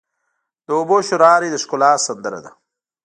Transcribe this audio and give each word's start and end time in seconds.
د 0.65 0.67
اوبو 0.77 0.97
شرهاری 1.07 1.49
د 1.51 1.55
ښکلا 1.63 1.91
سندره 2.05 2.39
ده. 2.45 2.51